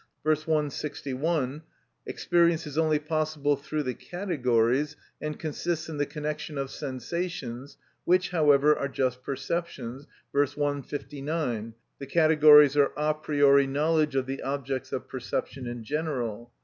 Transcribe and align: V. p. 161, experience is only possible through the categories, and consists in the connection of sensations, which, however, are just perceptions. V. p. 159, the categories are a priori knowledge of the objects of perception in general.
V. 0.25 0.33
p. 0.33 0.41
161, 0.49 1.61
experience 2.07 2.65
is 2.65 2.75
only 2.75 2.97
possible 2.97 3.55
through 3.55 3.83
the 3.83 3.93
categories, 3.93 4.95
and 5.21 5.37
consists 5.37 5.89
in 5.89 5.97
the 5.97 6.07
connection 6.07 6.57
of 6.57 6.71
sensations, 6.71 7.77
which, 8.03 8.31
however, 8.31 8.75
are 8.75 8.87
just 8.87 9.21
perceptions. 9.21 10.07
V. 10.33 10.43
p. 10.43 10.59
159, 10.59 11.75
the 11.99 12.07
categories 12.07 12.75
are 12.75 12.91
a 12.97 13.13
priori 13.13 13.67
knowledge 13.67 14.15
of 14.15 14.25
the 14.25 14.41
objects 14.41 14.91
of 14.91 15.07
perception 15.07 15.67
in 15.67 15.83
general. 15.83 16.51